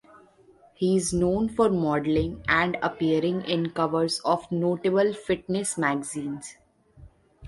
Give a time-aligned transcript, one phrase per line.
[0.73, 6.57] He is known for modelling and appearing in covers of notable fitness magazines.